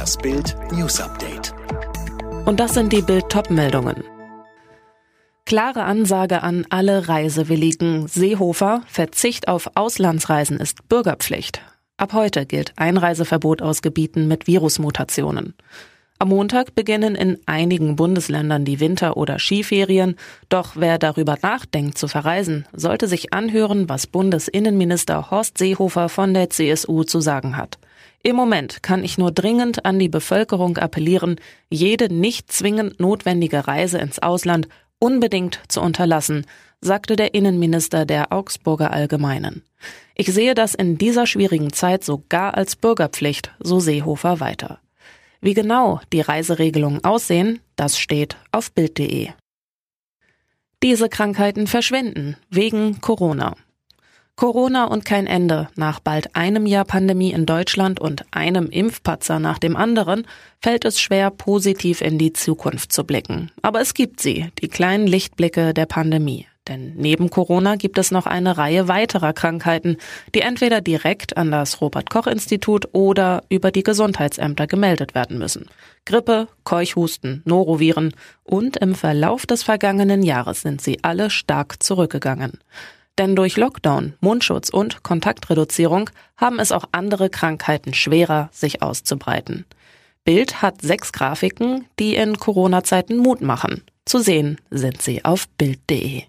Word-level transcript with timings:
Das 0.00 0.16
Bild 0.16 0.56
News 0.72 0.98
Update. 0.98 1.52
Und 2.46 2.58
das 2.58 2.72
sind 2.72 2.90
die 2.90 3.02
Bild-Top-Meldungen. 3.02 4.02
Klare 5.44 5.82
Ansage 5.82 6.42
an 6.42 6.64
alle 6.70 7.06
Reisewilligen. 7.06 8.08
Seehofer, 8.08 8.80
Verzicht 8.86 9.46
auf 9.46 9.72
Auslandsreisen 9.74 10.58
ist 10.58 10.88
Bürgerpflicht. 10.88 11.60
Ab 11.98 12.14
heute 12.14 12.46
gilt 12.46 12.72
Einreiseverbot 12.76 13.60
aus 13.60 13.82
Gebieten 13.82 14.26
mit 14.26 14.46
Virusmutationen. 14.46 15.52
Am 16.18 16.30
Montag 16.30 16.74
beginnen 16.74 17.14
in 17.14 17.36
einigen 17.44 17.96
Bundesländern 17.96 18.64
die 18.64 18.80
Winter- 18.80 19.18
oder 19.18 19.38
Skiferien. 19.38 20.16
Doch 20.48 20.76
wer 20.76 20.96
darüber 20.96 21.36
nachdenkt 21.42 21.98
zu 21.98 22.08
verreisen, 22.08 22.64
sollte 22.72 23.06
sich 23.06 23.34
anhören, 23.34 23.90
was 23.90 24.06
Bundesinnenminister 24.06 25.30
Horst 25.30 25.58
Seehofer 25.58 26.08
von 26.08 26.32
der 26.32 26.48
CSU 26.48 27.04
zu 27.04 27.20
sagen 27.20 27.58
hat. 27.58 27.78
Im 28.22 28.36
Moment 28.36 28.82
kann 28.82 29.02
ich 29.02 29.16
nur 29.16 29.32
dringend 29.32 29.86
an 29.86 29.98
die 29.98 30.10
Bevölkerung 30.10 30.76
appellieren, 30.76 31.36
jede 31.70 32.12
nicht 32.12 32.52
zwingend 32.52 33.00
notwendige 33.00 33.66
Reise 33.66 33.98
ins 33.98 34.18
Ausland 34.18 34.68
unbedingt 34.98 35.60
zu 35.68 35.80
unterlassen, 35.80 36.46
sagte 36.82 37.16
der 37.16 37.34
Innenminister 37.34 38.04
der 38.04 38.32
Augsburger 38.32 38.92
Allgemeinen. 38.92 39.62
Ich 40.14 40.32
sehe 40.32 40.54
das 40.54 40.74
in 40.74 40.98
dieser 40.98 41.26
schwierigen 41.26 41.72
Zeit 41.72 42.04
sogar 42.04 42.54
als 42.54 42.76
Bürgerpflicht, 42.76 43.52
so 43.58 43.80
Seehofer 43.80 44.38
weiter. 44.40 44.80
Wie 45.40 45.54
genau 45.54 46.00
die 46.12 46.20
Reiseregelungen 46.20 47.02
aussehen, 47.02 47.60
das 47.76 47.98
steht 47.98 48.36
auf 48.52 48.72
Bild.de. 48.72 49.30
Diese 50.82 51.08
Krankheiten 51.08 51.66
verschwinden 51.66 52.36
wegen 52.50 53.00
Corona. 53.00 53.56
Corona 54.40 54.84
und 54.84 55.04
kein 55.04 55.26
Ende. 55.26 55.68
Nach 55.76 56.00
bald 56.00 56.34
einem 56.34 56.64
Jahr 56.64 56.86
Pandemie 56.86 57.30
in 57.30 57.44
Deutschland 57.44 58.00
und 58.00 58.24
einem 58.30 58.70
Impfpatzer 58.70 59.38
nach 59.38 59.58
dem 59.58 59.76
anderen 59.76 60.26
fällt 60.62 60.86
es 60.86 60.98
schwer, 60.98 61.30
positiv 61.30 62.00
in 62.00 62.16
die 62.16 62.32
Zukunft 62.32 62.90
zu 62.90 63.04
blicken. 63.04 63.50
Aber 63.60 63.82
es 63.82 63.92
gibt 63.92 64.18
sie, 64.18 64.46
die 64.62 64.68
kleinen 64.68 65.06
Lichtblicke 65.06 65.74
der 65.74 65.84
Pandemie. 65.84 66.46
Denn 66.68 66.94
neben 66.96 67.28
Corona 67.28 67.76
gibt 67.76 67.98
es 67.98 68.12
noch 68.12 68.24
eine 68.24 68.56
Reihe 68.56 68.88
weiterer 68.88 69.34
Krankheiten, 69.34 69.98
die 70.34 70.40
entweder 70.40 70.80
direkt 70.80 71.36
an 71.36 71.50
das 71.50 71.82
Robert 71.82 72.08
Koch 72.08 72.26
Institut 72.26 72.88
oder 72.92 73.42
über 73.50 73.70
die 73.70 73.82
Gesundheitsämter 73.82 74.66
gemeldet 74.66 75.14
werden 75.14 75.36
müssen. 75.36 75.66
Grippe, 76.06 76.48
Keuchhusten, 76.64 77.42
Noroviren 77.44 78.14
und 78.44 78.78
im 78.78 78.94
Verlauf 78.94 79.44
des 79.44 79.62
vergangenen 79.62 80.22
Jahres 80.22 80.62
sind 80.62 80.80
sie 80.80 81.04
alle 81.04 81.28
stark 81.28 81.82
zurückgegangen. 81.82 82.58
Denn 83.18 83.36
durch 83.36 83.56
Lockdown, 83.56 84.14
Mundschutz 84.20 84.70
und 84.70 85.02
Kontaktreduzierung 85.02 86.10
haben 86.36 86.58
es 86.58 86.72
auch 86.72 86.84
andere 86.92 87.28
Krankheiten 87.28 87.92
schwerer, 87.94 88.48
sich 88.52 88.82
auszubreiten. 88.82 89.66
Bild 90.24 90.62
hat 90.62 90.82
sechs 90.82 91.12
Grafiken, 91.12 91.86
die 91.98 92.14
in 92.14 92.36
Corona-Zeiten 92.36 93.18
Mut 93.18 93.40
machen. 93.40 93.82
Zu 94.04 94.18
sehen 94.20 94.60
sind 94.70 95.02
sie 95.02 95.24
auf 95.24 95.48
Bild.de. 95.48 96.24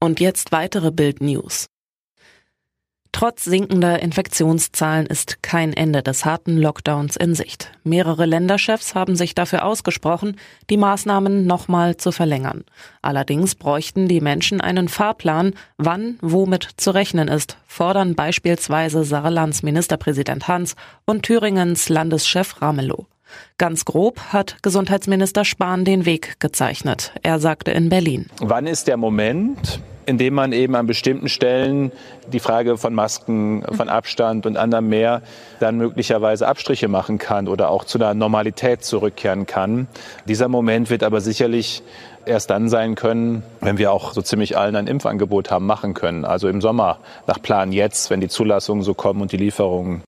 Und 0.00 0.20
jetzt 0.20 0.52
weitere 0.52 0.90
Bild 0.90 1.20
News. 1.20 1.66
Trotz 3.16 3.44
sinkender 3.44 4.02
Infektionszahlen 4.02 5.06
ist 5.06 5.42
kein 5.42 5.72
Ende 5.72 6.02
des 6.02 6.26
harten 6.26 6.58
Lockdowns 6.58 7.16
in 7.16 7.34
Sicht. 7.34 7.72
Mehrere 7.82 8.26
Länderchefs 8.26 8.94
haben 8.94 9.16
sich 9.16 9.34
dafür 9.34 9.64
ausgesprochen, 9.64 10.36
die 10.68 10.76
Maßnahmen 10.76 11.46
nochmal 11.46 11.96
zu 11.96 12.12
verlängern. 12.12 12.64
Allerdings 13.00 13.54
bräuchten 13.54 14.06
die 14.06 14.20
Menschen 14.20 14.60
einen 14.60 14.88
Fahrplan, 14.88 15.54
wann 15.78 16.18
womit 16.20 16.68
zu 16.76 16.90
rechnen 16.90 17.28
ist, 17.28 17.56
fordern 17.66 18.16
beispielsweise 18.16 19.02
Saarlands 19.02 19.62
Ministerpräsident 19.62 20.46
Hans 20.46 20.76
und 21.06 21.22
Thüringens 21.22 21.88
Landeschef 21.88 22.60
Ramelow. 22.60 23.06
Ganz 23.56 23.86
grob 23.86 24.20
hat 24.34 24.58
Gesundheitsminister 24.60 25.46
Spahn 25.46 25.86
den 25.86 26.04
Weg 26.04 26.38
gezeichnet. 26.38 27.12
Er 27.22 27.38
sagte 27.38 27.70
in 27.70 27.88
Berlin. 27.88 28.26
Wann 28.40 28.66
ist 28.66 28.88
der 28.88 28.98
Moment, 28.98 29.80
indem 30.06 30.34
man 30.34 30.52
eben 30.52 30.74
an 30.74 30.86
bestimmten 30.86 31.28
Stellen 31.28 31.92
die 32.32 32.40
Frage 32.40 32.78
von 32.78 32.94
Masken, 32.94 33.62
von 33.76 33.88
Abstand 33.88 34.46
und 34.46 34.56
anderem 34.56 34.88
mehr 34.88 35.22
dann 35.60 35.76
möglicherweise 35.76 36.48
Abstriche 36.48 36.88
machen 36.88 37.18
kann 37.18 37.48
oder 37.48 37.70
auch 37.70 37.84
zu 37.84 37.98
einer 37.98 38.14
Normalität 38.14 38.84
zurückkehren 38.84 39.46
kann. 39.46 39.88
Dieser 40.26 40.48
Moment 40.48 40.90
wird 40.90 41.02
aber 41.02 41.20
sicherlich 41.20 41.82
erst 42.24 42.50
dann 42.50 42.68
sein 42.68 42.94
können, 42.94 43.42
wenn 43.60 43.78
wir 43.78 43.92
auch 43.92 44.12
so 44.12 44.22
ziemlich 44.22 44.56
allen 44.56 44.76
ein 44.76 44.86
Impfangebot 44.86 45.50
haben 45.50 45.66
machen 45.66 45.94
können. 45.94 46.24
Also 46.24 46.48
im 46.48 46.60
Sommer 46.60 46.98
nach 47.26 47.40
Plan 47.40 47.72
jetzt, 47.72 48.10
wenn 48.10 48.20
die 48.20 48.28
Zulassungen 48.28 48.82
so 48.82 48.94
kommen 48.94 49.20
und 49.22 49.32
die 49.32 49.36
Lieferungen. 49.36 50.02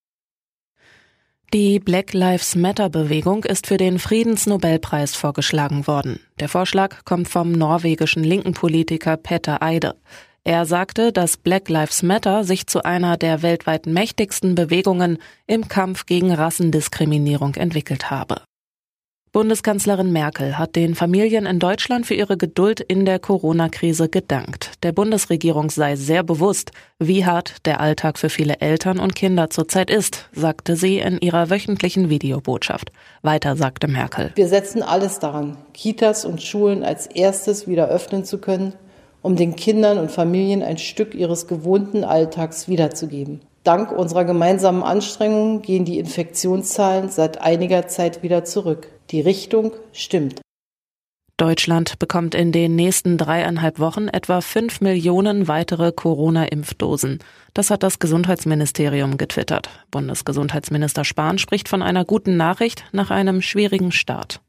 Die 1.54 1.78
Black 1.78 2.12
Lives 2.12 2.56
Matter 2.56 2.90
Bewegung 2.90 3.42
ist 3.44 3.68
für 3.68 3.78
den 3.78 3.98
Friedensnobelpreis 3.98 5.16
vorgeschlagen 5.16 5.86
worden. 5.86 6.20
Der 6.40 6.48
Vorschlag 6.50 7.06
kommt 7.06 7.26
vom 7.26 7.52
norwegischen 7.52 8.22
linken 8.22 8.52
Politiker 8.52 9.16
Petter 9.16 9.62
Eide. 9.62 9.94
Er 10.44 10.66
sagte, 10.66 11.10
dass 11.10 11.38
Black 11.38 11.70
Lives 11.70 12.02
Matter 12.02 12.44
sich 12.44 12.66
zu 12.66 12.84
einer 12.84 13.16
der 13.16 13.40
weltweit 13.40 13.86
mächtigsten 13.86 14.56
Bewegungen 14.56 15.16
im 15.46 15.68
Kampf 15.68 16.04
gegen 16.04 16.32
Rassendiskriminierung 16.34 17.54
entwickelt 17.54 18.10
habe. 18.10 18.42
Bundeskanzlerin 19.30 20.10
Merkel 20.10 20.56
hat 20.56 20.74
den 20.74 20.94
Familien 20.94 21.44
in 21.44 21.58
Deutschland 21.58 22.06
für 22.06 22.14
ihre 22.14 22.38
Geduld 22.38 22.80
in 22.80 23.04
der 23.04 23.18
Corona-Krise 23.18 24.08
gedankt. 24.08 24.82
Der 24.82 24.92
Bundesregierung 24.92 25.68
sei 25.68 25.96
sehr 25.96 26.22
bewusst, 26.22 26.72
wie 26.98 27.26
hart 27.26 27.66
der 27.66 27.80
Alltag 27.80 28.18
für 28.18 28.30
viele 28.30 28.60
Eltern 28.60 28.98
und 28.98 29.14
Kinder 29.14 29.50
zurzeit 29.50 29.90
ist, 29.90 30.30
sagte 30.32 30.76
sie 30.76 30.98
in 30.98 31.18
ihrer 31.18 31.50
wöchentlichen 31.50 32.08
Videobotschaft. 32.08 32.90
Weiter 33.20 33.54
sagte 33.54 33.86
Merkel. 33.86 34.32
Wir 34.34 34.48
setzen 34.48 34.82
alles 34.82 35.18
daran, 35.18 35.58
Kitas 35.74 36.24
und 36.24 36.42
Schulen 36.42 36.82
als 36.82 37.06
erstes 37.06 37.68
wieder 37.68 37.88
öffnen 37.88 38.24
zu 38.24 38.38
können, 38.38 38.72
um 39.20 39.36
den 39.36 39.56
Kindern 39.56 39.98
und 39.98 40.10
Familien 40.10 40.62
ein 40.62 40.78
Stück 40.78 41.14
ihres 41.14 41.46
gewohnten 41.46 42.02
Alltags 42.02 42.66
wiederzugeben. 42.66 43.40
Dank 43.62 43.92
unserer 43.92 44.24
gemeinsamen 44.24 44.82
Anstrengungen 44.82 45.60
gehen 45.60 45.84
die 45.84 45.98
Infektionszahlen 45.98 47.10
seit 47.10 47.42
einiger 47.42 47.88
Zeit 47.88 48.22
wieder 48.22 48.44
zurück. 48.44 48.88
Die 49.10 49.20
Richtung 49.20 49.72
stimmt. 49.92 50.40
Deutschland 51.38 52.00
bekommt 52.00 52.34
in 52.34 52.50
den 52.50 52.74
nächsten 52.74 53.16
dreieinhalb 53.16 53.78
Wochen 53.78 54.08
etwa 54.08 54.40
fünf 54.40 54.80
Millionen 54.80 55.46
weitere 55.46 55.92
Corona-Impfdosen. 55.92 57.20
Das 57.54 57.70
hat 57.70 57.84
das 57.84 58.00
Gesundheitsministerium 58.00 59.16
getwittert. 59.18 59.70
Bundesgesundheitsminister 59.92 61.04
Spahn 61.04 61.38
spricht 61.38 61.68
von 61.68 61.80
einer 61.80 62.04
guten 62.04 62.36
Nachricht 62.36 62.84
nach 62.90 63.12
einem 63.12 63.40
schwierigen 63.40 63.92
Start. 63.92 64.40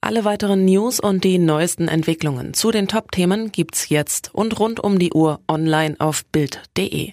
Alle 0.00 0.24
weiteren 0.24 0.64
News 0.64 0.98
und 0.98 1.22
die 1.22 1.38
neuesten 1.38 1.86
Entwicklungen 1.86 2.54
zu 2.54 2.70
den 2.70 2.88
Top-Themen 2.88 3.52
gibt's 3.52 3.90
jetzt 3.90 4.34
und 4.34 4.58
rund 4.58 4.80
um 4.80 4.98
die 4.98 5.12
Uhr 5.12 5.40
online 5.46 5.96
auf 5.98 6.24
Bild.de. 6.24 7.12